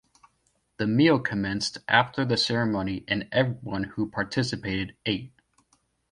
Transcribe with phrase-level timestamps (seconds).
[0.77, 5.31] The meal commenced after the ceremony and everyone who participated ate.